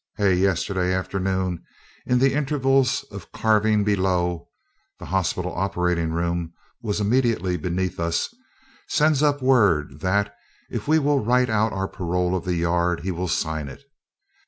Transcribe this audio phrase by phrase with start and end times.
[0.17, 1.63] Hay, yesterday afternoon,
[2.07, 4.49] in the intervals of carving below
[4.97, 8.33] (the hospital operating room was immediately beneath us),
[8.87, 10.33] sends up word that,
[10.71, 13.83] if we will write out our parole of the yard, he will sign it.